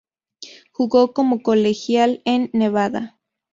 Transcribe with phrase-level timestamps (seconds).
[0.71, 3.19] Jugó como colegial en Nevada.